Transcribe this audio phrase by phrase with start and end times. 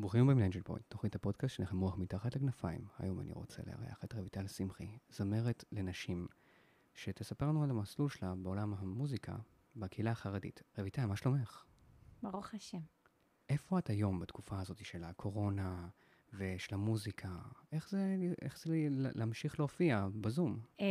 [0.00, 2.80] ברוכים הבאים לאנג'ל פוינט, תוכנית הפודקאסט שלכם מוח מתחת לכנפיים.
[2.98, 6.26] היום אני רוצה לארח את רויטל שמחי, זמרת לנשים,
[6.94, 9.36] שתספר לנו על המסלול שלה בעולם המוזיקה
[9.76, 10.62] בקהילה החרדית.
[10.78, 11.64] רויטל, מה שלומך?
[12.22, 12.78] ברוך השם.
[13.48, 15.88] איפה את היום בתקופה הזאת של הקורונה
[16.32, 17.38] ושל המוזיקה?
[17.72, 20.58] איך זה, איך זה להמשיך להופיע בזום?
[20.80, 20.86] אה,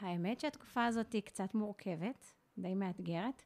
[0.00, 3.42] האמת שהתקופה הזאת היא קצת מורכבת, די מאתגרת.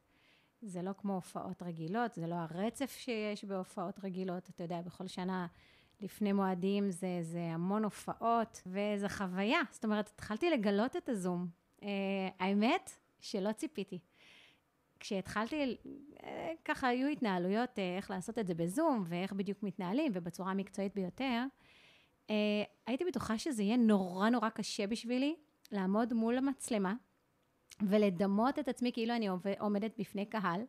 [0.61, 4.49] זה לא כמו הופעות רגילות, זה לא הרצף שיש בהופעות רגילות.
[4.49, 5.47] אתה יודע, בכל שנה
[6.01, 9.59] לפני מועדים זה, זה המון הופעות, וזה חוויה.
[9.71, 11.47] זאת אומרת, התחלתי לגלות את הזום.
[11.83, 11.89] אה,
[12.39, 13.99] האמת שלא ציפיתי.
[14.99, 15.77] כשהתחלתי,
[16.23, 20.95] אה, ככה היו התנהלויות אה, איך לעשות את זה בזום, ואיך בדיוק מתנהלים, ובצורה המקצועית
[20.95, 21.43] ביותר.
[22.29, 25.35] אה, הייתי בטוחה שזה יהיה נורא נורא קשה בשבילי
[25.71, 26.93] לעמוד מול המצלמה
[27.81, 29.27] ולדמות את עצמי כאילו אני
[29.59, 30.61] עומדת בפני קהל.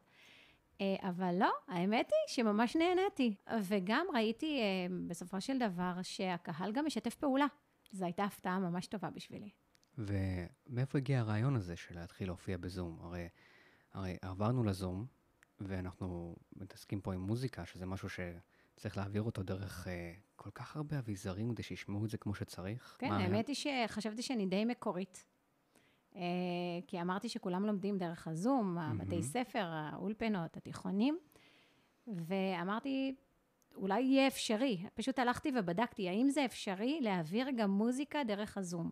[1.01, 3.35] אבל לא, האמת היא שממש נהניתי.
[3.63, 4.61] וגם ראיתי
[5.07, 7.47] בסופו של דבר שהקהל גם משתף פעולה.
[7.93, 9.51] זו הייתה הפתעה ממש טובה בשבילי.
[9.99, 12.99] ומאיפה הגיע הרעיון הזה של להתחיל להופיע בזום?
[13.03, 13.29] הרי
[13.95, 15.07] הרי עברנו לזום,
[15.61, 19.91] ואנחנו מתעסקים פה עם מוזיקה, שזה משהו שצריך להעביר אותו דרך uh,
[20.37, 22.97] כל כך הרבה אביזרים כדי שישמעו את זה כמו שצריך.
[22.99, 25.25] כן, האמת היא שחשבתי שאני די מקורית.
[26.13, 26.19] Uh,
[26.87, 31.19] כי אמרתי שכולם לומדים דרך הזום, הבתי ספר, האולפנות, התיכונים,
[32.07, 33.15] ואמרתי,
[33.75, 34.79] אולי יהיה אפשרי.
[34.95, 38.91] פשוט הלכתי ובדקתי, האם זה אפשרי להעביר גם מוזיקה דרך הזום.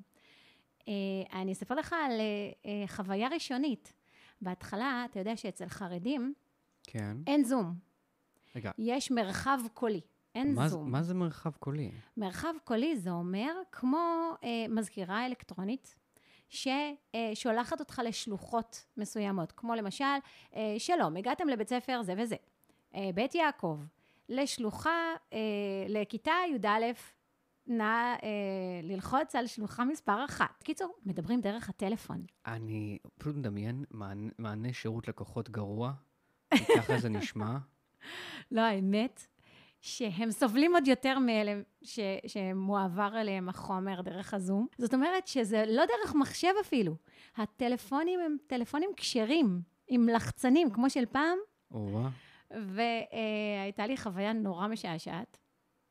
[0.81, 0.85] Uh,
[1.33, 3.93] אני אספר לך על uh, חוויה ראשונית.
[4.43, 6.35] בהתחלה, אתה יודע שאצל חרדים,
[6.83, 7.17] כן.
[7.27, 7.75] אין זום.
[8.57, 8.71] רגע.
[8.79, 10.01] יש מרחב קולי,
[10.35, 10.91] אין מה, זום.
[10.91, 11.91] מה זה מרחב קולי?
[12.17, 15.97] מרחב קולי זה אומר כמו אה, מזכירה אלקטרונית.
[16.51, 20.05] ששולחת אותך לשלוחות מסוימות, כמו למשל,
[20.57, 22.37] אה, שלום, הגעתם לבית ספר זה וזה,
[22.95, 23.79] אה, בית יעקב,
[24.29, 25.39] לשלוחה, אה,
[25.89, 26.69] לכיתה י"א,
[27.67, 28.29] נא אה,
[28.83, 30.63] ללחוץ על שלוחה מספר אחת.
[30.63, 32.25] קיצור, מדברים דרך הטלפון.
[32.47, 33.85] אני פשוט מדמיין
[34.39, 35.93] מענה שירות לקוחות גרוע,
[36.77, 37.59] ככה זה נשמע.
[38.51, 39.27] לא, האמת
[39.81, 44.67] שהם סובלים עוד יותר מאלה ש, שמועבר אליהם החומר דרך הזום.
[44.79, 46.97] זאת אומרת שזה לא דרך מחשב אפילו.
[47.37, 51.39] הטלפונים הם טלפונים כשרים, עם לחצנים, כמו של פעם.
[52.51, 55.39] והייתה לי חוויה נורא משעשעת.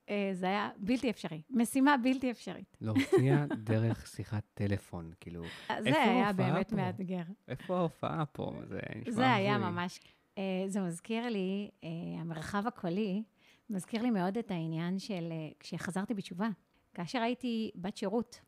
[0.10, 2.78] אה, זה היה בלתי אפשרי, משימה בלתי אפשרית.
[2.82, 5.44] להופיע דרך שיחת טלפון, כאילו,
[5.80, 7.24] זה היה באמת מאתגר.
[7.48, 8.54] איפה ההופעה פה?
[8.68, 9.14] זה נשמע...
[9.14, 10.00] זה היה ממש...
[10.38, 11.90] אה, זה מזכיר לי, אה,
[12.22, 13.24] המרחב הקולי,
[13.70, 16.50] מזכיר לי מאוד את העניין של כשחזרתי בתשובה.
[16.94, 18.42] כאשר הייתי בת שירות,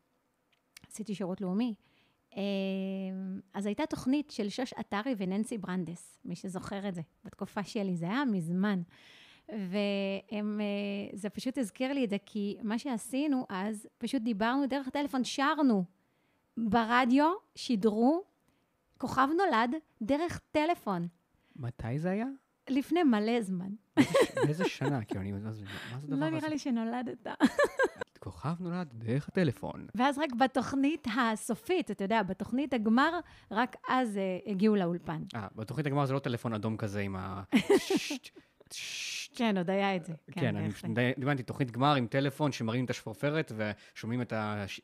[0.88, 1.74] עשיתי שירות לאומי,
[3.54, 8.06] אז הייתה תוכנית של שוש עטרי וננסי ברנדס, מי שזוכר את זה, בתקופה שלי, זה
[8.06, 8.82] היה מזמן.
[9.48, 15.84] וזה פשוט הזכיר לי את זה, כי מה שעשינו אז, פשוט דיברנו דרך הטלפון, שרנו
[16.56, 18.24] ברדיו, שידרו,
[18.98, 21.08] כוכב נולד דרך טלפון.
[21.56, 22.26] מתי זה היה?
[22.70, 23.70] לפני מלא זמן.
[24.44, 25.04] באיזה שנה?
[25.04, 25.32] כאילו, אני...
[25.32, 26.16] מה זה הדבר הזה?
[26.16, 27.26] לא נראה לי שנולדת.
[28.18, 29.86] כוכב נולד דרך הטלפון.
[29.94, 33.18] ואז רק בתוכנית הסופית, אתה יודע, בתוכנית הגמר,
[33.50, 35.22] רק אז uh, הגיעו לאולפן.
[35.34, 37.42] אה, בתוכנית הגמר זה לא טלפון אדום כזה עם ה...
[39.34, 40.12] כן, עוד היה את זה.
[40.30, 44.22] כן, אני דיברתי תוכנית גמר עם טלפון שמראים את השפרפרת ושומעים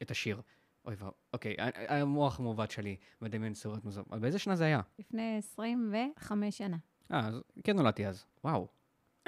[0.03, 0.41] את השיר.
[0.85, 1.57] אוי ואבוי, אוקיי,
[1.89, 4.03] המוח המעוות שלי מדמיין סרט מוזר.
[4.21, 4.81] באיזה שנה זה היה?
[4.99, 6.77] לפני 25 שנה.
[7.13, 8.25] אה, אז כן נולדתי אז.
[8.45, 8.67] וואו.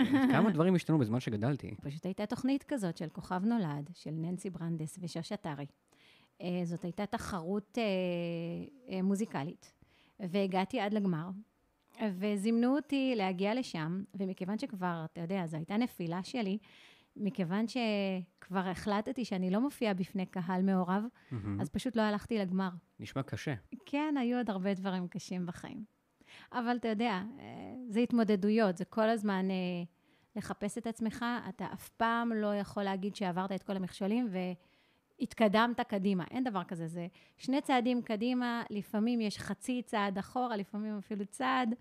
[0.33, 1.75] כמה דברים השתנו בזמן שגדלתי.
[1.83, 5.67] פשוט הייתה תוכנית כזאת של כוכב נולד, של ננסי ברנדס ושוש עטרי.
[6.43, 7.85] אה, זאת הייתה תחרות אה,
[8.95, 9.73] אה, מוזיקלית,
[10.21, 11.29] והגעתי עד לגמר,
[12.19, 16.59] וזימנו אותי להגיע לשם, ומכיוון שכבר, אתה יודע, זו הייתה נפילה שלי,
[17.17, 21.37] מכיוון שכבר החלטתי שאני לא מופיעה בפני קהל מעורב, mm-hmm.
[21.61, 22.71] אז פשוט לא הלכתי לגמר.
[23.01, 23.55] נשמע קשה.
[23.87, 25.85] כן, היו עוד הרבה דברים קשים בחיים.
[26.53, 29.83] אבל אתה יודע, אה, זה התמודדויות, זה כל הזמן אה,
[30.37, 34.39] לחפש את עצמך, אתה אף פעם לא יכול להגיד שעברת את כל המכשולים, ו...
[35.21, 37.07] התקדמת קדימה, אין דבר כזה, זה
[37.39, 41.75] שני צעדים קדימה, לפעמים יש חצי צעד אחורה, לפעמים אפילו צעד.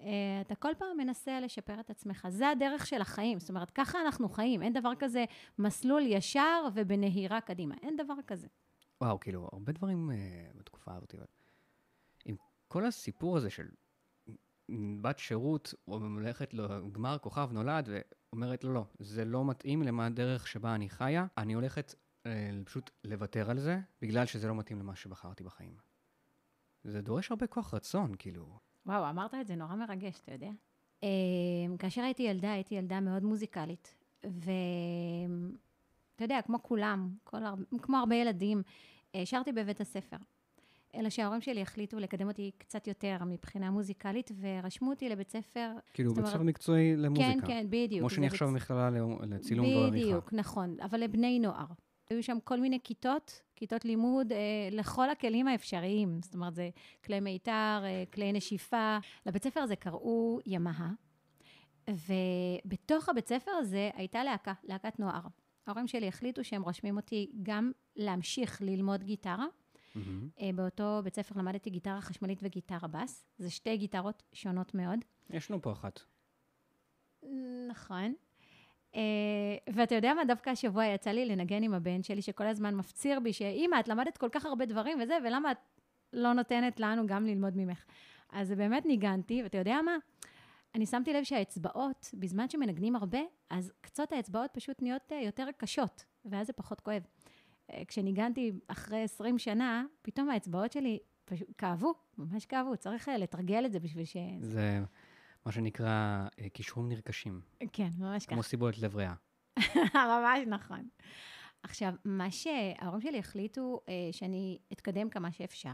[0.00, 2.26] אה, אתה כל פעם מנסה לשפר את עצמך.
[2.28, 5.24] זה הדרך של החיים, זאת אומרת, ככה אנחנו חיים, אין דבר כזה
[5.58, 8.46] מסלול ישר ובנהירה קדימה, אין דבר כזה.
[9.00, 11.24] וואו, כאילו, הרבה דברים uh, בתקופה הזאת, אבל
[12.24, 12.36] עם
[12.68, 13.68] כל הסיפור הזה של
[15.00, 17.88] בת שירות, הולכת לגמר כוכב נולד,
[18.32, 21.94] ואומרת, לא, לא, זה לא מתאים למה הדרך שבה אני חיה, אני הולכת
[22.26, 25.76] אה, פשוט לוותר על זה, בגלל שזה לא מתאים למה שבחרתי בחיים.
[26.84, 28.58] זה דורש הרבה כוח רצון, כאילו.
[28.86, 30.50] וואו, אמרת את זה נורא מרגש, אתה יודע?
[31.04, 31.08] אה,
[31.78, 33.94] כאשר הייתי ילדה, הייתי ילדה מאוד מוזיקלית.
[34.24, 34.44] ואתה
[36.20, 37.54] יודע, כמו כולם, כל הר...
[37.82, 38.62] כמו הרבה ילדים,
[39.14, 40.16] אה, שרתי בבית הספר.
[40.96, 45.70] אלא שההורים שלי החליטו לקדם אותי קצת יותר מבחינה מוזיקלית, ורשמו אותי לבית ספר.
[45.94, 47.28] כאילו, בית ספר מקצועי למוזיקה.
[47.30, 48.00] כן, כן, בדיוק.
[48.00, 50.06] כמו שאני עכשיו במכללה לצילום ועריכה.
[50.06, 51.66] בדיוק, נכון, אבל לבני נוער.
[52.10, 54.38] היו שם כל מיני כיתות, כיתות לימוד אה,
[54.70, 56.20] לכל הכלים האפשריים.
[56.22, 56.70] זאת אומרת, זה
[57.04, 58.98] כלי מיתר, אה, כלי נשיפה.
[59.26, 60.90] לבית ספר הזה קראו ימאה,
[61.90, 65.20] ובתוך הבית ספר הזה הייתה להקה, להקת נוער.
[65.66, 69.46] ההורים שלי החליטו שהם רושמים אותי גם להמשיך ללמוד גיטרה.
[69.94, 70.28] מהמם.
[70.40, 73.24] אה, באותו בית ספר למדתי גיטרה חשמלית וגיטרה בס.
[73.38, 74.98] זה שתי גיטרות שונות מאוד.
[75.30, 76.00] יש לנו פה אחת.
[77.68, 78.14] נכון.
[78.92, 78.96] Uh,
[79.74, 83.32] ואתה יודע מה, דווקא השבוע יצא לי לנגן עם הבן שלי, שכל הזמן מפציר בי,
[83.32, 85.56] שאמא, את למדת כל כך הרבה דברים וזה, ולמה את
[86.12, 87.84] לא נותנת לנו גם ללמוד ממך?
[88.30, 89.96] אז באמת ניגנתי, ואתה יודע מה?
[90.74, 93.18] אני שמתי לב שהאצבעות, בזמן שמנגנים הרבה,
[93.50, 97.02] אז קצות האצבעות פשוט נהיות uh, יותר קשות, ואז זה פחות כואב.
[97.70, 103.66] Uh, כשניגנתי אחרי 20 שנה, פתאום האצבעות שלי פשוט כאבו, ממש כאבו, צריך uh, לתרגל
[103.66, 104.16] את זה בשביל ש...
[104.40, 104.80] זה
[105.46, 107.40] מה שנקרא אה, קישורים נרכשים,
[107.72, 108.34] כן, ממש ככה.
[108.34, 109.14] כמו סיבולת לב ריאה.
[109.94, 110.88] ממש נכון.
[111.62, 115.72] עכשיו, מה שההורים שלי החליטו, אה, שאני אתקדם כמה שאפשר.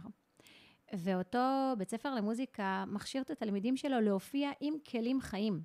[0.93, 5.63] ואותו בית ספר למוזיקה מכשיר את התלמידים שלו להופיע עם כלים חיים.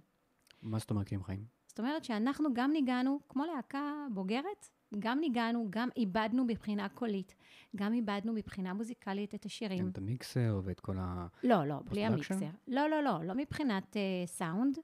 [0.61, 1.45] מה זאת אומרת כלים חיים?
[1.67, 4.69] זאת אומרת שאנחנו גם ניגענו, כמו להקה בוגרת,
[4.99, 7.35] גם ניגענו, גם איבדנו מבחינה קולית,
[7.75, 9.79] גם איבדנו מבחינה מוזיקלית את השירים.
[9.79, 11.27] גם את המיקסר ואת כל ה...
[11.43, 12.05] לא, לא, בלי?
[12.05, 12.49] המיקסר.
[12.67, 14.77] לא, לא, לא, לא מבחינת uh, סאונד,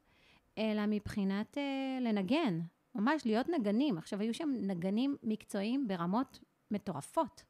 [0.57, 2.59] אלא מבחינת uh, לנגן.
[2.95, 3.97] ממש להיות נגנים.
[3.97, 6.39] עכשיו, היו שם נגנים מקצועיים ברמות
[6.71, 7.43] מטורפות.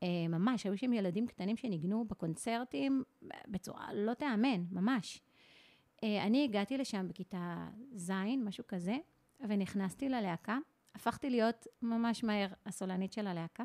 [0.00, 3.02] Uh, ממש, היו שם ילדים קטנים שניגנו בקונצרטים
[3.48, 5.20] בצורה לא תיאמן, ממש.
[5.96, 8.12] Uh, אני הגעתי לשם בכיתה ז',
[8.44, 8.96] משהו כזה,
[9.48, 10.58] ונכנסתי ללהקה.
[10.94, 13.64] הפכתי להיות ממש מהר הסולנית של הלהקה.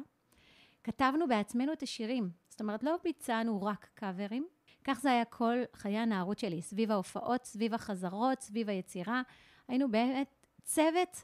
[0.84, 2.30] כתבנו בעצמנו את השירים.
[2.50, 4.48] זאת אומרת, לא ביצענו רק קאברים.
[4.84, 9.22] כך זה היה כל חיי הנערות שלי, סביב ההופעות, סביב החזרות, סביב היצירה.
[9.68, 11.24] היינו באמת צוות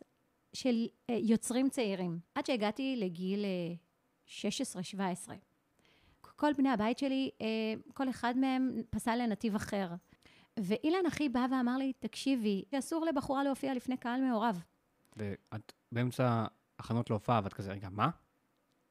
[0.54, 2.20] של אה, יוצרים צעירים.
[2.36, 3.76] עד שהגעתי לגיל אה,
[5.28, 5.32] 16-17.
[6.22, 7.48] כל בני הבית שלי, אה,
[7.94, 9.90] כל אחד מהם פסל לנתיב אחר.
[10.60, 14.64] ואילן אחי בא ואמר לי, תקשיבי, שאסור לבחורה להופיע לפני קהל מעורב.
[15.16, 16.45] ואת באמצע
[16.80, 18.10] הכנות להופעה, ואת כזה, רגע, מה?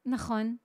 [0.05, 0.55] נכון.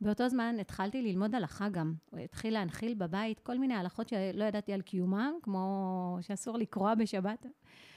[0.00, 1.94] באותו זמן התחלתי ללמוד הלכה גם.
[2.10, 7.46] הוא התחיל להנחיל בבית כל מיני הלכות שלא ידעתי על קיומם, כמו שאסור לקרוע בשבת,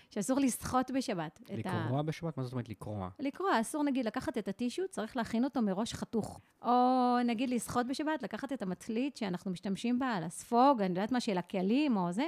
[0.09, 1.39] שאסור לסחוט בשבת.
[1.43, 2.37] את ה- לקרוע בשבת?
[2.37, 3.09] מה זאת אומרת לקרוע?
[3.19, 6.39] לקרוע, אסור נגיד לקחת את הטישו, צריך להכין אותו מראש חתוך.
[6.61, 11.19] או נגיד לשחות בשבת, לקחת את המטלית שאנחנו משתמשים בה על הספוג, אני יודעת מה,
[11.19, 12.25] של הכלים או זה,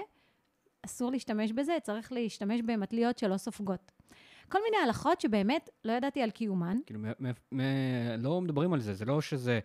[0.86, 3.92] אסור להשתמש בזה, צריך להשתמש במטליות שלא סופגות.
[4.54, 6.78] כל מיני הלכות שבאמת לא ידעתי על קיומן.
[6.86, 7.00] כאילו,
[8.18, 9.60] לא מדברים על זה, זה לא שזה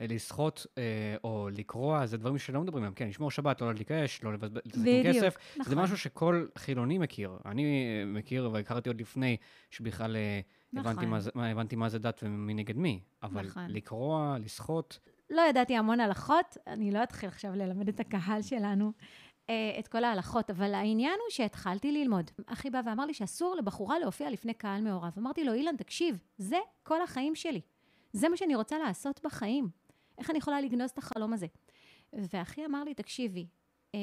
[0.00, 0.82] אה, לסחוט אה,
[1.24, 2.94] או לקרוע, זה דברים שלא מדברים עליהם.
[2.94, 4.60] כן, לשמור שבת, לא להדליק אש, לא לבזבז
[5.04, 5.36] כסף.
[5.56, 5.74] נכון.
[5.74, 7.38] זה משהו שכל חילוני מכיר.
[7.46, 9.36] אני אה, מכיר והכרתי עוד לפני
[9.70, 10.40] שבכלל אה,
[10.72, 11.08] הבנתי, נכון.
[11.08, 13.00] מה זה, מה, הבנתי מה זה דת ומי נגד מי.
[13.22, 13.66] אבל נכון.
[13.68, 14.96] לקרוע, לסחוט,
[15.30, 18.92] לא ידעתי המון הלכות, אני לא אתחיל עכשיו ללמד את הקהל שלנו
[19.78, 22.30] את כל ההלכות, אבל העניין הוא שהתחלתי ללמוד.
[22.46, 25.12] אחי בא ואמר לי שאסור לבחורה להופיע לפני קהל מעורב.
[25.18, 27.60] אמרתי לו, אילן, תקשיב, זה כל החיים שלי.
[28.12, 29.68] זה מה שאני רוצה לעשות בחיים.
[30.18, 31.46] איך אני יכולה לגנוז את החלום הזה?
[32.12, 33.46] ואחי אמר לי, תקשיבי,
[33.94, 34.00] אה,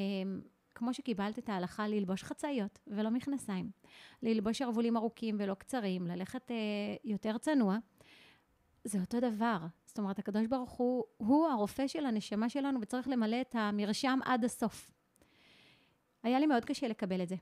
[0.74, 3.70] כמו שקיבלת את ההלכה ללבוש חצאיות ולא מכנסיים,
[4.22, 6.56] ללבוש שרוולים ארוכים ולא קצרים, ללכת אה,
[7.04, 7.76] יותר צנוע,
[8.84, 9.58] זה אותו דבר.
[9.86, 14.44] זאת אומרת, הקדוש ברוך הוא, הוא הרופא של הנשמה שלנו וצריך למלא את המרשם עד
[14.44, 14.90] הסוף.
[16.22, 17.36] היה לי מאוד קשה לקבל את זה.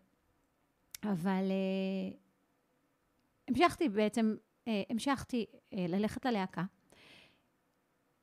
[1.04, 2.18] אבל אה,
[3.48, 4.34] המשכתי בעצם,
[4.68, 6.62] אה, המשכתי אה, ללכת ללהקה,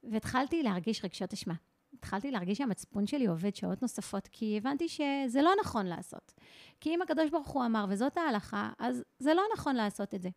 [0.04, 1.54] והתחלתי להרגיש רגשות אשמה.
[1.94, 6.34] התחלתי להרגיש שהמצפון שלי עובד שעות נוספות, כי הבנתי שזה לא נכון לעשות.
[6.80, 10.30] כי אם הקדוש ברוך הוא אמר, וזאת ההלכה, אז זה לא נכון לעשות את זה.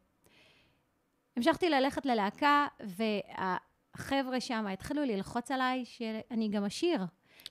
[1.37, 7.01] המשכתי ללכת ללהקה, והחבר'ה שם התחילו ללחוץ עליי שאני גם אשיר,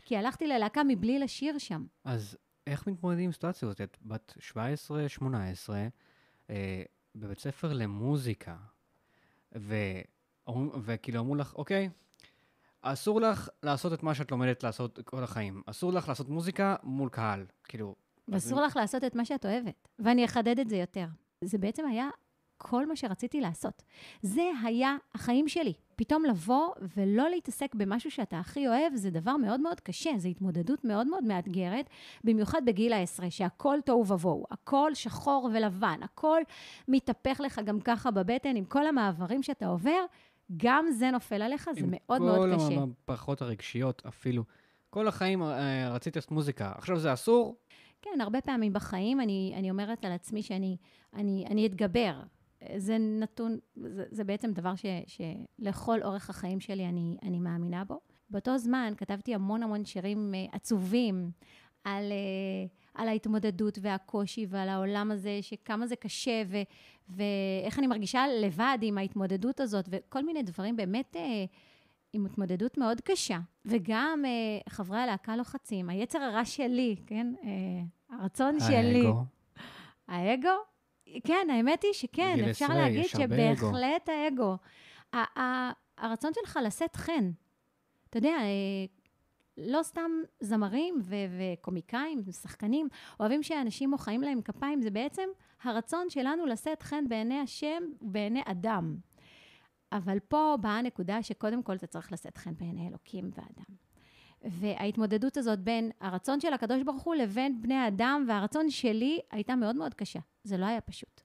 [0.04, 1.86] כי הלכתי ללהקה מבלי לשיר שם.
[2.04, 3.82] אז איך מתמודדים עם סיטואציה הזאת?
[3.82, 5.90] את בת 17-18,
[6.50, 6.84] אה,
[7.16, 8.56] בבית ספר למוזיקה,
[9.52, 11.90] ואומרים- וכאילו אמרו לך, אוקיי,
[12.82, 15.62] אסור לך לעשות את מה שאת לומדת לעשות כל החיים.
[15.66, 17.46] אסור לך לעשות מוזיקה מול קהל.
[17.64, 17.96] כאילו...
[18.28, 19.88] אז ואסור לך לעשות את מה שאת אוהבת.
[20.00, 21.06] ואני אחדד את זה יותר.
[21.42, 22.10] זה בעצם היה
[22.58, 23.84] כל מה שרציתי לעשות.
[24.22, 25.74] זה היה החיים שלי.
[25.98, 30.86] פתאום לבוא ולא להתעסק במשהו שאתה הכי אוהב, זה דבר מאוד מאוד קשה, זו התמודדות
[30.86, 31.90] מאוד מאוד מאתגרת,
[32.24, 36.42] במיוחד בגיל העשרה, שהכל תוהו ובוהו, הכל שחור ולבן, הכל
[36.88, 40.06] מתהפך לך גם ככה בבטן, עם כל המעברים שאתה עובר,
[40.58, 42.66] גם זה נופל עליך, זה מאוד מאוד קשה.
[42.66, 44.44] עם כל המפחות הרגשיות אפילו.
[44.90, 47.56] כל החיים אה, רציתי לעשות מוזיקה, עכשיו זה אסור?
[48.02, 50.78] כן, הרבה פעמים בחיים אני, אני אומרת על עצמי שאני
[51.14, 52.14] אני, אני אתגבר.
[52.78, 58.00] זה נתון, זה, זה בעצם דבר ש, שלכל אורך החיים שלי אני, אני מאמינה בו.
[58.30, 61.32] באותו זמן כתבתי המון המון שירים אה, עצובים
[61.84, 66.58] על, אה, על ההתמודדות והקושי ועל העולם הזה, שכמה זה קשה ו,
[67.10, 71.46] ואיך אני מרגישה לבד עם ההתמודדות הזאת, וכל מיני דברים באמת אה,
[72.14, 73.40] עם התמודדות מאוד קשה.
[73.66, 74.24] וגם
[74.70, 77.34] חברי הלהקה לוחצים, היצר הרע שלי, כן?
[78.10, 78.66] הרצון האגו.
[78.66, 79.06] שלי.
[79.06, 79.24] האגו.
[80.08, 80.64] האגו?
[81.24, 84.58] כן, האמת היא שכן, אפשר עשרה, להגיד שבהחלט האגו.
[85.98, 87.32] הרצון שלך לשאת חן.
[88.10, 88.86] אתה יודע, אה,
[89.58, 92.88] לא סתם זמרים ו- וקומיקאים, שחקנים,
[93.20, 95.30] אוהבים שאנשים מוחאים להם כפיים, זה בעצם
[95.64, 98.98] הרצון שלנו לשאת חן בעיני השם ובעיני אדם.
[99.92, 103.87] אבל פה באה הנקודה שקודם כל אתה צריך לשאת חן בעיני אלוקים ואדם.
[104.44, 109.76] וההתמודדות הזאת בין הרצון של הקדוש ברוך הוא לבין בני האדם והרצון שלי הייתה מאוד
[109.76, 110.20] מאוד קשה.
[110.44, 111.22] זה לא היה פשוט.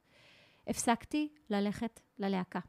[0.67, 2.61] הפסקתי ללכת ללהקה.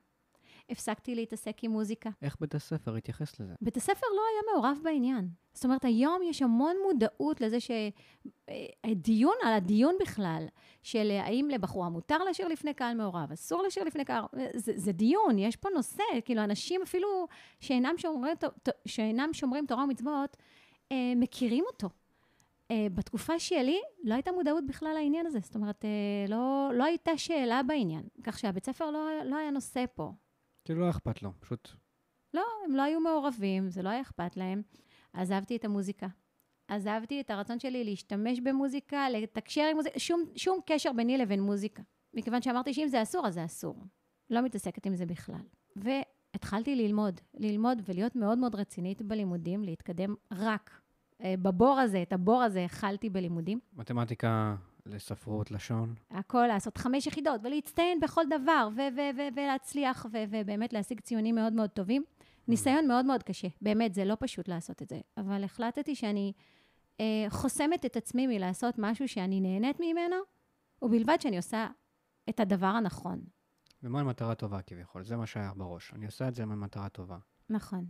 [0.69, 2.09] הפסקתי להתעסק עם מוזיקה.
[2.21, 3.53] איך בית הספר התייחס לזה?
[3.61, 5.29] בית הספר לא היה מעורב בעניין.
[5.53, 7.71] זאת אומרת, היום יש המון מודעות לזה ש...
[8.49, 8.65] אה,
[9.43, 10.45] על הדיון בכלל,
[10.83, 14.23] של האם לבחורה מותר לשיר לפני קהל מעורב, אסור לשיר לפני קהל,
[14.55, 17.27] זה, זה דיון, יש פה נושא, כאילו אנשים אפילו
[17.59, 18.35] שאינם שומרים,
[18.85, 20.37] שאינם שומרים תורה ומצוות,
[20.91, 21.89] אה, מכירים אותו.
[22.71, 25.89] אה, בתקופה שלי לא הייתה מודעות בכלל לעניין הזה, זאת אומרת, אה,
[26.27, 30.11] לא, לא הייתה שאלה בעניין, כך שהבית ספר לא, לא היה נושא פה.
[30.65, 31.69] כאילו לא אכפת לו, פשוט...
[32.33, 34.61] לא, הם לא היו מעורבים, זה לא היה אכפת להם.
[35.13, 36.07] עזבתי את המוזיקה.
[36.67, 41.83] עזבתי את הרצון שלי להשתמש במוזיקה, לתקשר עם מוזיקה, שום, שום קשר ביני לבין מוזיקה.
[42.13, 43.75] מכיוון שאמרתי שאם זה אסור, אז זה אסור.
[44.29, 45.41] לא מתעסקת עם זה בכלל.
[45.75, 50.81] והתחלתי ללמוד, ללמוד ולהיות מאוד מאוד רצינית בלימודים, להתקדם רק
[51.21, 53.59] אה, בבור הזה, את הבור הזה הכלתי בלימודים.
[53.73, 54.55] מתמטיקה,
[54.85, 55.95] לספרות, לשון.
[56.11, 61.35] הכל, לעשות חמש יחידות, ולהצטיין בכל דבר, ו- ו- ו- ולהצליח, ו- ובאמת להשיג ציונים
[61.35, 62.03] מאוד מאוד טובים.
[62.47, 64.99] ניסיון מאוד מאוד קשה, באמת, זה לא פשוט לעשות את זה.
[65.17, 66.33] אבל החלטתי שאני
[66.99, 70.15] אה, חוסמת את עצמי מלעשות משהו שאני נהנית ממנו,
[70.81, 71.67] ובלבד שאני עושה
[72.29, 73.21] את הדבר הנכון.
[73.83, 75.03] ומה מטרה טובה כביכול?
[75.03, 75.93] זה מה שהיה בראש.
[75.93, 77.17] אני עושה את זה ממטרה טובה.
[77.49, 77.85] נכון.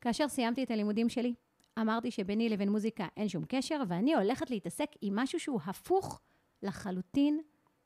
[0.00, 1.34] כאשר סיימתי את הלימודים שלי,
[1.78, 6.20] אמרתי שביני לבין מוזיקה אין שום קשר, ואני הולכת להתעסק עם משהו שהוא הפוך
[6.62, 7.40] לחלוטין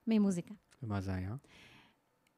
[0.06, 0.54] ממוזיקה.
[0.82, 1.34] ומה זה היה?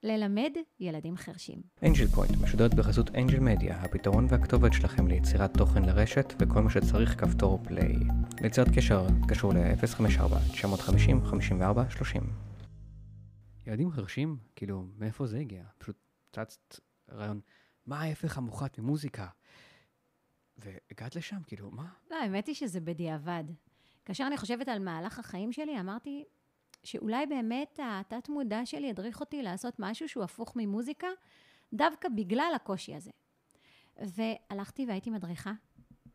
[0.02, 1.62] ללמד ילדים חרשים.
[1.82, 7.20] אנג'ל פוינט משודרת בחסות אנג'ל מדיה, הפתרון והכתובת שלכם ליצירת תוכן לרשת וכל מה שצריך
[7.20, 7.94] כפתור פליי.
[8.40, 12.20] ליצירת קשר קשור ל-054-950-54-30.
[13.66, 14.36] ילדים חרשים?
[14.56, 15.64] כאילו, מאיפה זה הגיע?
[15.78, 15.96] פשוט
[16.32, 17.40] צצת רעיון,
[17.86, 19.26] מה ההפך המוחת ממוזיקה?
[20.58, 21.88] והגעת לשם, כאילו, מה?
[22.10, 23.44] לא, האמת היא שזה בדיעבד.
[24.04, 26.24] כאשר אני חושבת על מהלך החיים שלי, אמרתי
[26.84, 31.08] שאולי באמת התת-מודע שלי הדריך אותי לעשות משהו שהוא הפוך ממוזיקה,
[31.72, 33.10] דווקא בגלל הקושי הזה.
[33.96, 35.52] והלכתי והייתי מדריכה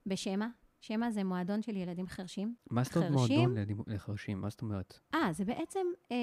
[0.05, 0.47] בשמע.
[0.81, 2.55] שמע זה מועדון של ילדים חרשים.
[2.71, 4.41] מה זאת אומרת מועדון לילדים חרשים?
[4.41, 4.99] מה זאת אומרת?
[5.13, 5.79] אה, זה בעצם,
[6.11, 6.17] אה,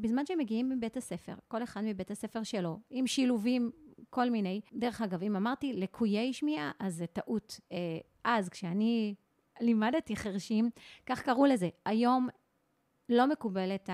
[0.00, 3.70] בזמן שהם מגיעים מבית הספר, כל אחד מבית הספר שלו, עם שילובים
[4.14, 4.60] כל מיני.
[4.72, 7.60] דרך אגב, אם אמרתי לקויי שמיעה, אז זה טעות.
[7.72, 7.78] אה,
[8.24, 9.14] אז, כשאני
[9.60, 10.70] לימדתי חרשים,
[11.06, 11.68] כך קראו לזה.
[11.84, 12.28] היום
[13.08, 13.88] לא מקובלת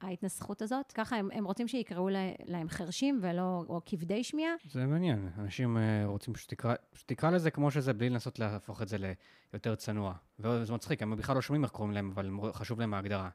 [0.00, 0.92] ההתנסחות הזאת.
[0.92, 2.08] ככה הם, הם רוצים שיקראו
[2.46, 4.54] להם חרשים ולא, או כבדי שמיעה.
[4.70, 5.28] זה מעניין.
[5.38, 8.96] אנשים אה, רוצים שתקרא, שתקרא לזה כמו שזה, בלי לנסות להפוך את זה
[9.52, 10.14] ליותר צנוע.
[10.38, 13.28] וזה מצחיק, הם בכלל לא שומעים איך קוראים להם, אבל חשוב להם ההגדרה.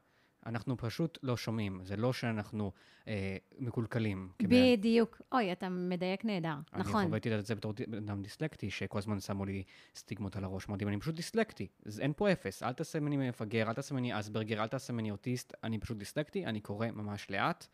[0.45, 2.71] אנחנו פשוט לא שומעים, זה לא שאנחנו
[3.07, 4.29] אה, מקולקלים.
[4.41, 5.21] בדיוק.
[5.31, 7.01] אוי, אתה מדייק נהדר, אני נכון.
[7.01, 9.63] אני חוויתי את זה בתור אדם דיסלקטי, שכל הזמן שמו לי
[9.95, 10.69] סטיגמות על הראש.
[10.69, 12.63] אמרתי, אני פשוט דיסלקטי, אז אין פה אפס.
[12.63, 16.45] אל תעשה ממני מפגר, אל תעשה ממני אסברגר, אל תעשה ממני אוטיסט, אני פשוט דיסלקטי,
[16.45, 17.67] אני קורא ממש לאט,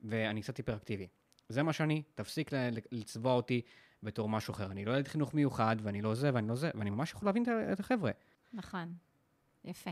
[0.00, 1.06] ואני קצת היפראקטיבי.
[1.48, 2.50] זה מה שאני, תפסיק
[2.92, 3.62] לצבוע אותי
[4.02, 4.70] בתור משהו אחר.
[4.70, 7.44] אני לא ילד חינוך מיוחד, ואני לא זה, ואני לא זה, ואני ממש יכול להבין
[7.72, 8.10] את החבר'ה.
[8.52, 8.94] נכון,
[9.64, 9.90] יפה.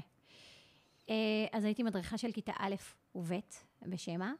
[1.10, 1.14] אה,
[1.52, 2.74] אז הייתי מדריכה של כיתה א'
[3.14, 3.32] וב'
[3.82, 4.32] בשמע.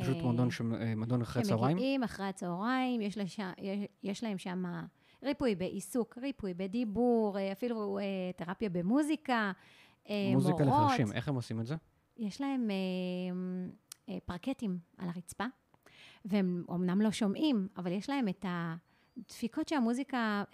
[0.00, 0.60] פשוט אה, מועדון, ש...
[0.60, 1.76] אה, מועדון אחרי הצהריים?
[1.76, 3.40] שמגיעים אחרי הצהריים, יש, לש...
[3.58, 4.64] יש, יש להם שם
[5.22, 7.98] ריפוי בעיסוק, ריפוי בדיבור, אפילו
[8.36, 9.52] תרפיה במוזיקה,
[10.32, 10.86] מוזיקה מורות.
[10.86, 11.76] לחרשים, איך הם עושים את זה?
[12.16, 12.70] יש להם
[14.24, 15.44] פרקטים על הרצפה,
[16.24, 20.44] והם אמנם לא שומעים, אבל יש להם את הדפיקות שהמוזיקה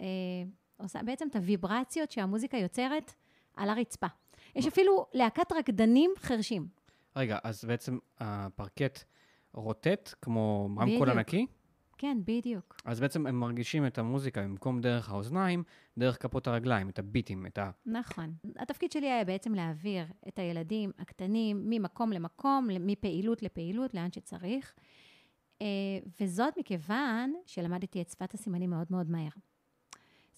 [0.77, 3.13] עושה, בעצם את הוויברציות שהמוזיקה יוצרת
[3.55, 4.07] על הרצפה.
[4.55, 6.67] יש אפילו להקת רקדנים חרשים.
[7.15, 9.03] רגע, אז בעצם הפרקט
[9.53, 11.09] רוטט כמו רמקול בדיוק.
[11.09, 11.45] ענקי?
[11.97, 12.75] כן, בדיוק.
[12.85, 15.63] אז בעצם הם מרגישים את המוזיקה במקום דרך האוזניים,
[15.97, 17.71] דרך כפות הרגליים, את הביטים, את ה...
[17.85, 18.33] נכון.
[18.55, 24.73] התפקיד שלי היה בעצם להעביר את הילדים הקטנים ממקום למקום, מפעילות לפעילות, לאן שצריך.
[25.61, 25.67] אה,
[26.21, 29.29] וזאת מכיוון שלמדתי את שפת הסימנים מאוד מאוד מהר.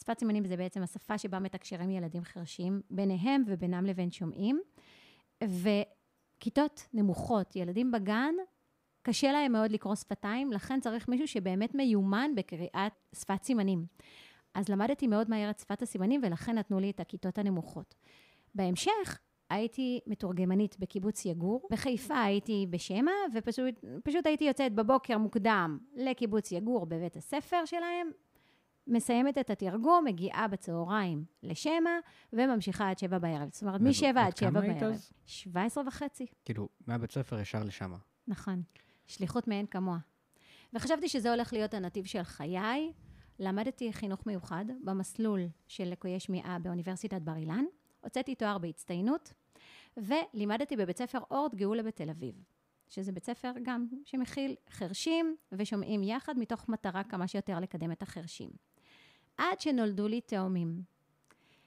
[0.10, 4.62] שפת סימנים זה בעצם השפה שבה מתקשרים ילדים חרשים, ביניהם ובינם לבין שומעים.
[5.44, 8.34] וכיתות נמוכות, ילדים בגן,
[9.02, 13.86] קשה להם מאוד לקרוא שפתיים, לכן צריך מישהו שבאמת מיומן בקריאת שפת סימנים.
[14.54, 17.96] אז למדתי מאוד מהר את שפת הסימנים, ולכן נתנו לי את הכיתות הנמוכות.
[18.56, 21.68] בהמשך, הייתי מתורגמנית בקיבוץ יגור.
[21.72, 28.12] בחיפה הייתי בשמע, ופשוט הייתי יוצאת בבוקר מוקדם לקיבוץ יגור בבית הספר שלהם,
[28.90, 32.00] מסיימת את התרגום, מגיעה בצהריים לשמע,
[32.34, 33.50] וממשיכה עד שבע בערב.
[33.52, 34.64] זאת אומרת, משבע עד שבע בערב.
[34.66, 35.12] כמה היית אז?
[35.26, 36.26] 17 וחצי.
[36.46, 37.94] כאילו, מהבית ספר ישר לשם.
[38.28, 38.62] נכון.
[39.08, 39.98] שליחות מאין כמוה.
[40.74, 42.94] וחשבתי שזה הולך להיות הנתיב של חיי.
[43.40, 47.66] למדתי חינוך מיוחד במסלול של לקויי שמיעה באוניברסיטת בר אילן.
[48.02, 49.34] הוצאתי תואר בהצטיינות,
[49.98, 52.44] ולימדתי בבית ספר אורט גאולה בתל אביב,
[52.90, 58.50] שזה בית ספר גם שמכיל חרשים ושומעים יחד, מתוך מטרה כמה שיותר לקדם את החרשים.
[59.40, 60.82] עד שנולדו לי תאומים.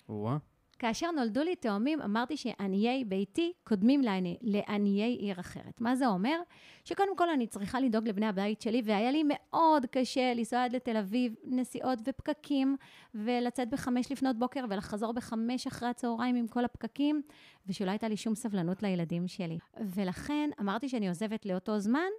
[0.08, 0.36] או-אה.
[0.82, 5.80] כאשר נולדו לי תאומים, אמרתי שעניי ביתי קודמים לעני, לעניי עיר אחרת.
[5.80, 6.40] מה זה אומר?
[6.84, 10.96] שקודם כל אני צריכה לדאוג לבני הבית שלי, והיה לי מאוד קשה לנסוע עד לתל
[10.96, 12.76] אביב, נסיעות ופקקים,
[13.14, 17.22] ולצאת בחמש לפנות בוקר ולחזור בחמש אחרי הצהריים עם כל הפקקים,
[17.66, 19.58] ושלא הייתה לי שום סבלנות לילדים שלי.
[19.80, 22.10] ולכן אמרתי שאני עוזבת לאותו זמן,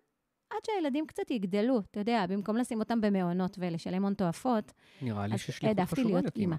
[0.56, 5.34] עד שהילדים קצת יגדלו, אתה יודע, במקום לשים אותם במעונות ולשלם הון תועפות, נראה לי
[5.34, 6.56] אז ששליחות חשובה להיות אימא.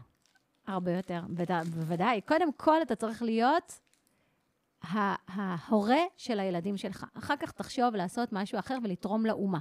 [0.67, 2.21] הרבה יותר, בוודא- בוודאי.
[2.21, 3.81] קודם כל, אתה צריך להיות
[4.83, 7.07] ההורה של הילדים שלך.
[7.15, 9.59] אחר כך תחשוב לעשות משהו אחר ולתרום לאומה.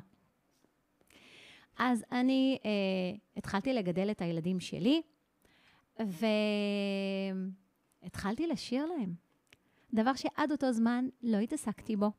[1.77, 2.69] אז אני אה,
[3.37, 5.01] התחלתי לגדל את הילדים שלי,
[8.03, 9.13] והתחלתי לשיר להם.
[9.93, 12.11] דבר שעד אותו זמן לא התעסקתי בו.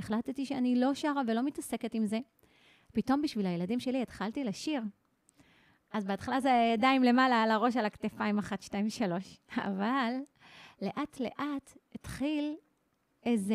[0.00, 2.18] החלטתי שאני לא שרה ולא מתעסקת עם זה.
[2.92, 4.82] פתאום בשביל הילדים שלי התחלתי לשיר.
[5.92, 9.38] אז בהתחלה זה הידיים למעלה, על הראש, על הכתפיים, אחת, שתיים, שלוש.
[9.56, 10.14] אבל
[10.82, 12.54] לאט-לאט התחיל
[13.26, 13.54] איזה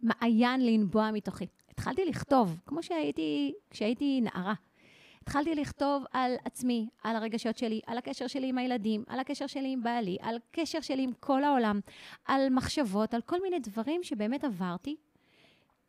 [0.00, 1.46] מעיין לנבוע מתוכי.
[1.70, 4.54] התחלתי לכתוב, כמו שהייתי כשהייתי נערה.
[5.22, 9.72] התחלתי לכתוב על עצמי, על הרגשות שלי, על הקשר שלי עם הילדים, על הקשר שלי
[9.72, 11.80] עם בעלי, על קשר שלי עם כל העולם,
[12.24, 14.96] על מחשבות, על כל מיני דברים שבאמת עברתי.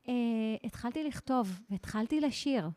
[0.08, 0.14] אה,
[0.64, 2.70] התחלתי לכתוב והתחלתי לשיר.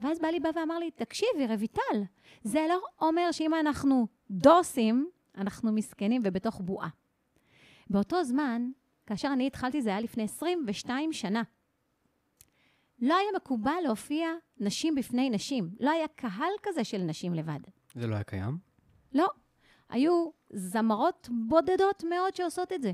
[0.00, 2.02] ואז בעלי בא ואמר לי, תקשיבי, רויטל,
[2.42, 6.88] זה לא אומר שאם אנחנו דוסים, אנחנו מסכנים ובתוך בועה.
[7.90, 8.70] באותו זמן,
[9.06, 11.42] כאשר אני התחלתי, זה היה לפני 22 שנה.
[13.02, 14.28] לא היה מקובל להופיע
[14.60, 15.70] נשים בפני נשים.
[15.80, 17.60] לא היה קהל כזה של נשים לבד.
[17.94, 18.58] זה לא היה קיים?
[19.14, 19.28] לא.
[19.88, 22.92] היו זמרות בודדות מאוד שעושות את זה.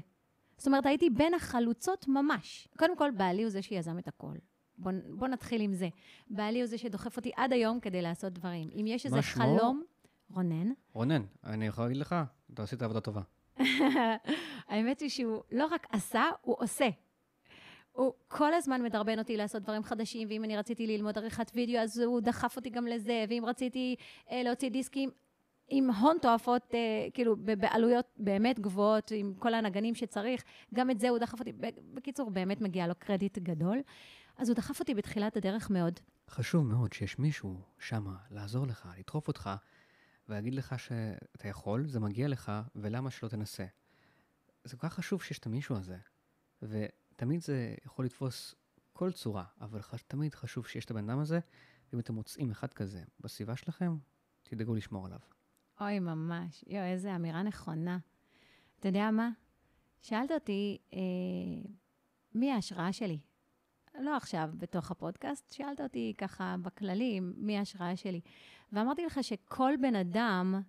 [0.59, 2.69] זאת אומרת, הייתי בין החלוצות ממש.
[2.79, 4.35] קודם כל, בעלי הוא זה שיזם את הכל.
[4.79, 5.89] בוא, בוא נתחיל עם זה.
[6.31, 8.71] בעלי הוא זה שדוחף אותי עד היום כדי לעשות דברים.
[8.81, 9.45] אם יש איזה מה שמו?
[9.45, 9.83] חלום...
[10.31, 10.73] רונן.
[10.93, 12.17] רונן, אני יכול להגיד לך,
[12.55, 13.21] אתה עשית עבודה טובה.
[14.69, 16.89] האמת היא שהוא לא רק עשה, הוא עושה.
[17.93, 21.99] הוא כל הזמן מדרבן אותי לעשות דברים חדשים, ואם אני רציתי ללמוד עריכת וידאו, אז
[21.99, 23.97] הוא דחף אותי גם לזה, ואם רציתי
[24.31, 25.11] אה, להוציא דיסקים
[25.69, 26.79] עם הון תועפות, אה,
[27.15, 31.53] כאילו, בעלויות באמת גבוהות, עם כל הנגנים שצריך, גם את זה הוא דחף אותי.
[31.95, 33.79] בקיצור, באמת מגיע לו קרדיט גדול.
[34.37, 36.01] אז הוא דחף אותי בתחילת הדרך מאוד.
[36.31, 39.51] חשוב מאוד שיש מישהו שמה לעזור לך, לדחוף אותך,
[40.29, 43.65] ולהגיד לך שאתה יכול, זה מגיע לך, ולמה שלא תנסה.
[44.65, 45.97] זה כל כך חשוב שיש את המישהו הזה,
[46.63, 48.55] ותמיד זה יכול לתפוס
[48.93, 49.95] כל צורה, אבל ח...
[50.07, 51.39] תמיד חשוב שיש את הבן אדם הזה,
[51.93, 53.97] ואם אתם מוצאים אחד כזה בסביבה שלכם,
[54.43, 55.19] תדאגו לשמור עליו.
[55.81, 56.65] אוי, ממש.
[56.67, 57.99] יואו, איזה אמירה נכונה.
[58.81, 59.31] אתה יודע מה?
[60.03, 60.99] שאלת אותי, אה,
[62.35, 63.19] מי ההשראה שלי?
[64.01, 68.21] לא עכשיו בתוך הפודקאסט, שאלת אותי ככה בכללי, מי ההשראה שלי.
[68.73, 70.63] ואמרתי לך שכל בן אדם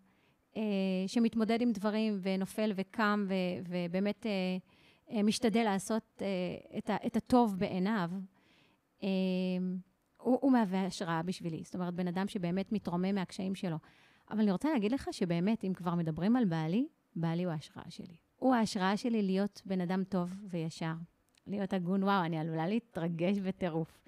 [0.57, 0.61] אה,
[1.07, 3.33] שמתמודד עם דברים ונופל וקם ו,
[3.69, 4.31] ובאמת אה,
[5.11, 6.27] אה, משתדל לעשות אה,
[6.77, 8.11] את, ה, את הטוב בעיניו,
[9.03, 9.07] אה,
[10.17, 11.61] הוא, הוא מהווה השראה בשבילי.
[11.63, 13.77] זאת אומרת, בן אדם שבאמת מתרומם מהקשיים שלו.
[14.31, 18.15] אבל אני רוצה להגיד לך שבאמת, אם כבר מדברים על בעלי, בעלי הוא ההשראה שלי.
[18.35, 20.93] הוא ההשראה שלי להיות בן אדם טוב וישר.
[21.47, 23.99] להיות הגון, וואו, אני עלולה להתרגש בטירוף.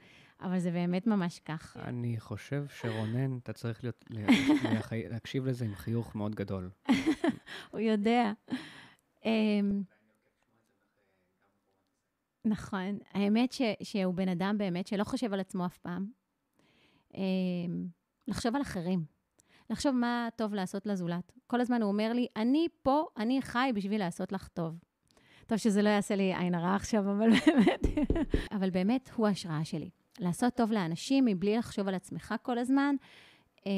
[0.42, 1.78] אבל זה באמת ממש כך.
[1.78, 4.06] אני חושב שרונן, אתה צריך להיות,
[5.12, 6.70] להקשיב לזה עם חיוך מאוד גדול.
[7.72, 8.32] הוא יודע.
[9.26, 9.84] אמ,
[12.46, 13.00] נכון.
[13.12, 16.08] האמת ש, שהוא בן אדם באמת שלא חושב על עצמו אף פעם.
[17.14, 17.88] אמ,
[18.28, 19.21] לחשוב על אחרים.
[19.72, 21.32] לחשוב מה טוב לעשות לזולת.
[21.48, 24.80] כל הזמן הוא אומר לי, אני פה, אני חי בשביל לעשות לך טוב.
[25.48, 27.82] טוב שזה לא יעשה לי עין הרע עכשיו, אבל באמת,
[28.52, 29.90] אבל באמת הוא ההשראה שלי.
[30.20, 32.96] לעשות טוב לאנשים מבלי לחשוב על עצמך כל הזמן,
[33.66, 33.72] אמ,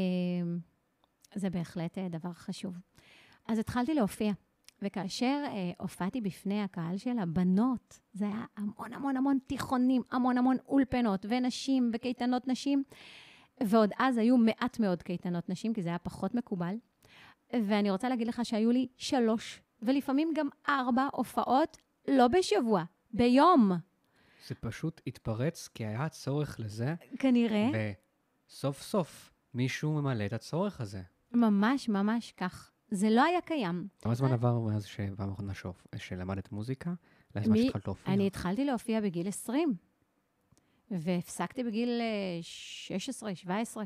[1.35, 2.73] זה בהחלט אה, דבר חשוב.
[3.47, 4.33] אז התחלתי להופיע,
[4.81, 10.57] וכאשר אה, הופעתי בפני הקהל של הבנות, זה היה המון המון המון תיכונים, המון המון
[10.67, 12.83] אולפנות ונשים וקייטנות נשים,
[13.63, 16.75] ועוד אז היו מעט מאוד קייטנות נשים, כי זה היה פחות מקובל.
[17.53, 23.71] ואני רוצה להגיד לך שהיו לי שלוש, ולפעמים גם ארבע הופעות, לא בשבוע, ביום.
[24.47, 26.95] זה פשוט התפרץ כי היה צורך לזה.
[27.19, 27.93] כנראה.
[28.47, 31.01] וסוף סוף מישהו ממלא את הצורך הזה.
[31.31, 32.71] ממש ממש כך.
[32.91, 33.87] זה לא היה קיים.
[33.99, 35.53] כמה זמן עבר מאז שפעם אחרונה
[35.95, 36.93] שלמדת מוזיקה?
[37.35, 38.13] לזמן שהתחלת להופיע?
[38.13, 39.73] אני התחלתי להופיע בגיל 20,
[40.91, 42.01] והפסקתי בגיל
[42.41, 43.83] 16, 17.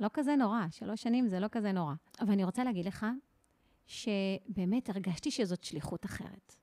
[0.00, 1.94] לא כזה נורא, שלוש שנים זה לא כזה נורא.
[2.20, 3.06] אבל אני רוצה להגיד לך
[3.86, 6.56] שבאמת הרגשתי שזאת שליחות אחרת.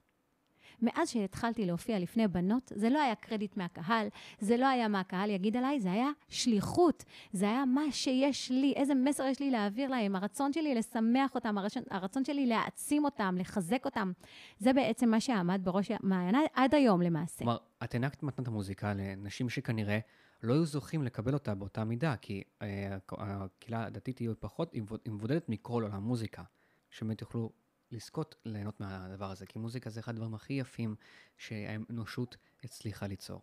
[0.83, 4.07] מאז שהתחלתי להופיע לפני בנות, זה לא היה קרדיט מהקהל,
[4.39, 7.03] זה לא היה מה הקהל יגיד עליי, זה היה שליחות.
[7.31, 11.55] זה היה מה שיש לי, איזה מסר יש לי להעביר להם, הרצון שלי לשמח אותם,
[11.91, 14.11] הרצון, שלי להעצים אותם, לחזק אותם.
[14.59, 17.37] זה בעצם מה שעמד בראש המעיינה עד היום למעשה.
[17.37, 19.99] כלומר, את הענקת מתנת המוזיקה לנשים שכנראה...
[20.43, 25.49] לא היו זוכים לקבל אותה באותה מידה, כי אה, הקהילה הדתית היא פחות, היא מבודדת
[25.49, 26.43] מכל עולם מוזיקה,
[26.89, 27.51] שבאמת יוכלו
[27.93, 30.95] לזכות ליהנות מהדבר הזה, כי מוזיקה זה אחד הדברים הכי יפים
[31.37, 33.41] שהאנושות הצליחה ליצור.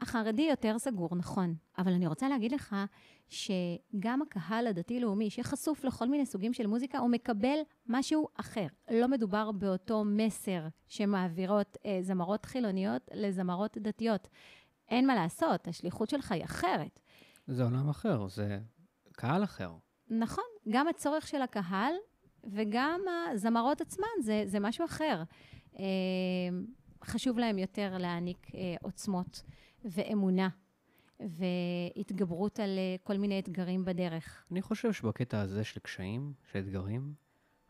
[0.00, 2.76] החרדי יותר סגור, נכון, אבל אני רוצה להגיד לך
[3.28, 8.66] שגם הקהל הדתי-לאומי, שחשוף לכל מיני סוגים של מוזיקה, הוא מקבל משהו אחר.
[8.90, 14.28] לא מדובר באותו מסר שמעבירות אה, זמרות חילוניות לזמרות דתיות.
[14.88, 17.00] אין מה לעשות, השליחות שלך היא אחרת.
[17.46, 18.58] זה עולם אחר, זה
[19.12, 19.72] קהל אחר.
[20.10, 21.94] נכון, גם הצורך של הקהל
[22.46, 23.00] וגם
[23.32, 25.22] הזמרות עצמן, זה, זה משהו אחר.
[25.78, 25.84] אה,
[27.04, 29.42] חשוב להם יותר להעניק אה, עוצמות
[29.84, 30.48] ואמונה
[31.20, 34.44] והתגברות על אה, כל מיני אתגרים בדרך.
[34.50, 37.14] אני חושב שבקטע הזה של קשיים, של אתגרים,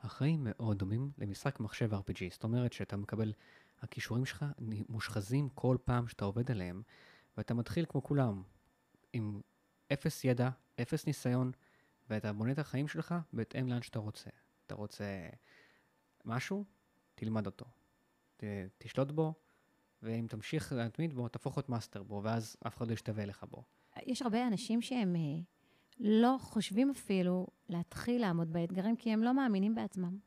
[0.01, 2.33] החיים מאוד דומים למשחק מחשב RPG.
[2.33, 3.33] זאת אומרת שאתה מקבל,
[3.81, 4.45] הכישורים שלך
[4.89, 6.83] מושחזים כל פעם שאתה עובד עליהם,
[7.37, 8.43] ואתה מתחיל כמו כולם,
[9.13, 9.41] עם
[9.93, 10.51] אפס ידע,
[10.83, 11.53] אפס ניסיון,
[12.11, 14.31] ואתה בונה את החיים שלך בהתאם לאן שאתה רוצה.
[14.67, 15.29] אתה רוצה
[16.25, 16.65] משהו,
[17.15, 17.65] תלמד אותו.
[18.37, 18.45] ת,
[18.79, 19.35] תשלוט בו,
[20.03, 23.63] ואם תמשיך להתמיד בו, תהפוך להיות מאסטר בו, ואז אף אחד לא ישתווה לך בו.
[24.07, 25.43] יש הרבה אנשים שהם אה,
[26.01, 30.19] לא חושבים אפילו להתחיל לעמוד באתגרים, כי הם לא מאמינים בעצמם.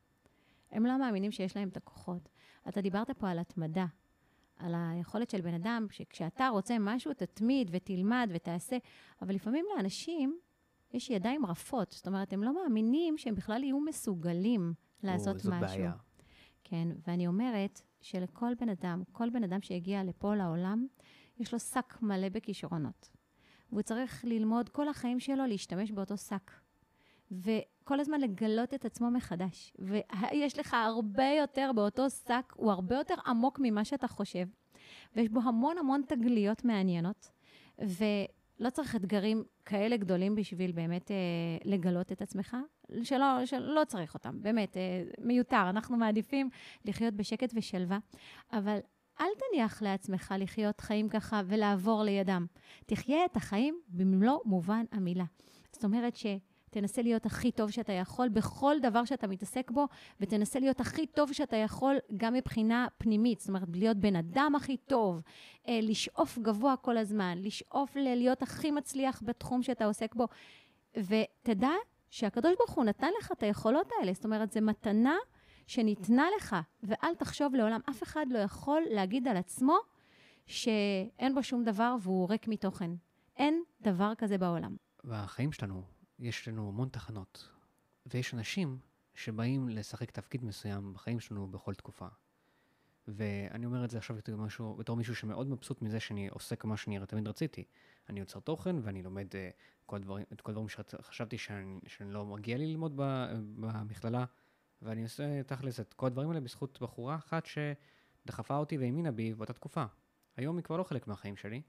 [0.71, 2.29] הם לא מאמינים שיש להם את הכוחות.
[2.67, 3.85] אתה דיברת פה על התמדה,
[4.57, 8.77] על היכולת של בן אדם, שכשאתה רוצה משהו, תתמיד ותלמד ותעשה,
[9.21, 10.39] אבל לפעמים לאנשים
[10.93, 11.91] יש ידיים רפות.
[11.91, 14.73] זאת אומרת, הם לא מאמינים שהם בכלל יהיו מסוגלים
[15.03, 15.77] לעשות או, זו משהו.
[15.77, 15.91] בעיה.
[16.63, 20.87] כן, ואני אומרת שלכל בן אדם, כל בן אדם שהגיע לפה לעולם,
[21.39, 23.09] יש לו שק מלא בכישרונות.
[23.69, 26.51] והוא צריך ללמוד כל החיים שלו להשתמש באותו שק.
[27.31, 29.73] וכל הזמן לגלות את עצמו מחדש.
[29.79, 34.47] ויש לך הרבה יותר באותו שק, הוא הרבה יותר עמוק ממה שאתה חושב,
[35.15, 37.29] ויש בו המון המון תגליות מעניינות.
[37.85, 38.03] ו...
[38.59, 41.15] לא צריך אתגרים כאלה גדולים בשביל באמת אה,
[41.65, 42.57] לגלות את עצמך,
[43.03, 45.69] שלא, שלא צריך אותם, באמת, אה, מיותר.
[45.69, 46.49] אנחנו מעדיפים
[46.85, 47.97] לחיות בשקט ושלווה,
[48.53, 48.77] אבל
[49.21, 52.45] אל תניח לעצמך לחיות חיים ככה ולעבור לידם.
[52.85, 55.25] תחיה את החיים במלוא מובן המילה.
[55.71, 56.25] זאת אומרת ש...
[56.69, 59.87] תנסה להיות הכי טוב שאתה יכול בכל דבר שאתה מתעסק בו,
[60.19, 64.77] ותנסה להיות הכי טוב שאתה יכול גם מבחינה פנימית, זאת אומרת, להיות בן אדם הכי
[64.77, 65.21] טוב,
[65.67, 70.27] אה, לשאוף גבוה כל הזמן, לשאוף להיות הכי מצליח בתחום שאתה עוסק בו,
[70.97, 71.71] ותדע
[72.09, 75.15] שהקדוש ברוך הוא נתן לך את היכולות האלה, זאת אומרת, זו מתנה
[75.67, 79.77] שניתנה לך, ואל תחשוב לעולם, אף אחד לא יכול להגיד על עצמו
[80.45, 82.91] שאין בו שום דבר והוא ריק מתוכן.
[83.37, 84.75] אין דבר כזה בעולם.
[85.03, 85.83] והחיים שלנו
[86.19, 87.49] יש לנו המון תחנות,
[88.05, 88.79] ויש אנשים
[89.15, 92.07] שבאים לשחק תפקיד מסוים בחיים שלנו בכל תקופה.
[93.07, 96.77] ואני אומר את זה עכשיו בתור, משהו, בתור מישהו שמאוד מבסוט מזה שאני עושה מה
[96.77, 97.63] שאני תמיד רציתי.
[98.09, 99.35] אני יוצר תוכן ואני לומד uh,
[99.85, 102.93] כל דברים, את כל הדברים שחשבתי שאני, שאני לא מגיע לי ללמוד
[103.55, 104.25] במכללה,
[104.81, 109.53] ואני עושה תכלס את כל הדברים האלה בזכות בחורה אחת שדחפה אותי והאמינה בי באותה
[109.53, 109.85] תקופה.
[110.37, 111.61] היום היא כבר לא חלק מהחיים שלי,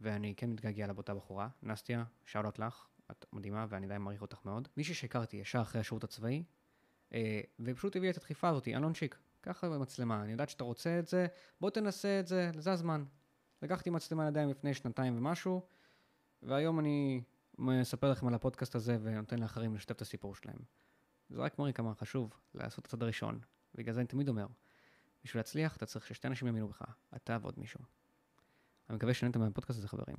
[0.00, 4.68] ואני כן מתגעגע לאותה בחורה, נסטיה, שאלות לך, את מדהימה ואני די מעריך אותך מאוד.
[4.76, 6.44] מישהי שהכרתי ישר אחרי השירות הצבאי,
[7.12, 11.06] אה, ופשוט הביאה את הדחיפה הזאת, אלון שיק, ככה במצלמה, אני יודעת שאתה רוצה את
[11.06, 11.26] זה,
[11.60, 13.04] בוא תנסה את זה, זה הזמן.
[13.62, 15.66] לקחתי מצלמה לידיים לפני שנתיים ומשהו,
[16.42, 17.22] והיום אני
[17.58, 20.58] מספר לכם על הפודקאסט הזה ונותן לאחרים לשתף את הסיפור שלהם.
[21.30, 23.40] זה רק מראה כמה חשוב לעשות את הצד הראשון.
[23.74, 24.46] בגלל זה אני תמיד אומר,
[25.24, 26.82] בשביל להצליח אתה צריך ששתי אנשים יאמינו בך,
[27.16, 27.80] אתה ועוד מישהו.
[28.88, 30.16] אני מקווה שנהנתם מהפודקאסט הזה חברים.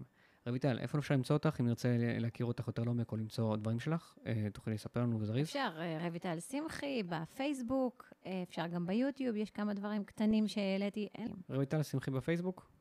[0.47, 4.17] רויטל, איפה אפשר למצוא אותך אם נרצה להכיר אותך יותר לעומק או למצוא דברים שלך?
[4.25, 5.47] אה, תוכלי לספר לנו בזריז?
[5.47, 11.09] אפשר, אה, רויטל שמחי, בפייסבוק, אה, אפשר גם ביוטיוב, יש כמה דברים קטנים שהעליתי.
[11.49, 12.71] רויטל שמחי בפייסבוק?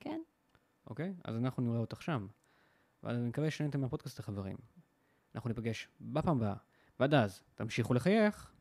[0.00, 0.20] כן.
[0.86, 2.26] אוקיי, אז אנחנו נראה אותך שם.
[3.02, 4.56] ואני מקווה שנהנתם מהפודקאסט החברים.
[5.34, 6.54] אנחנו ניפגש בפעם הבאה,
[7.00, 8.52] ועד אז, תמשיכו לחייך.